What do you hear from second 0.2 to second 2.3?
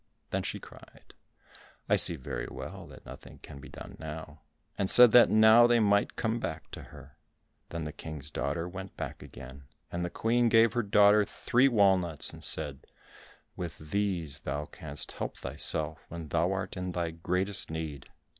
Then she cried, "I see